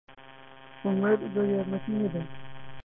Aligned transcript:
عومەر 0.83 1.15
زۆر 1.33 1.47
یارمەتی 1.55 1.93
نەداین. 2.01 2.27